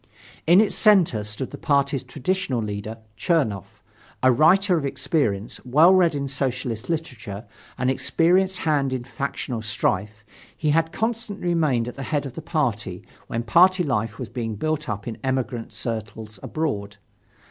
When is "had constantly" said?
10.71-11.49